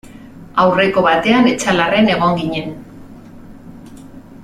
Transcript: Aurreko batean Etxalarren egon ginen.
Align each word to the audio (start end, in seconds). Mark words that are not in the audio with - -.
Aurreko 0.63 1.03
batean 1.09 1.51
Etxalarren 1.53 2.09
egon 2.17 2.41
ginen. 2.41 2.75